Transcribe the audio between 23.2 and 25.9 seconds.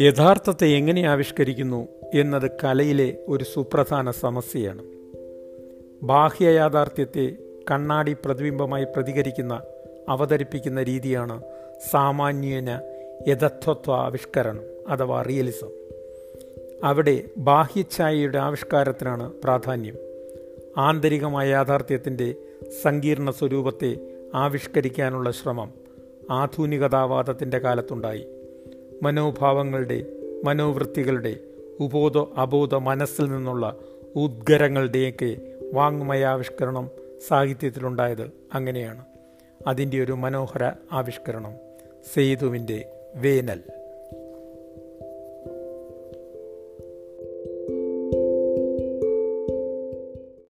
സ്വരൂപത്തെ ആവിഷ്കരിക്കാനുള്ള ശ്രമം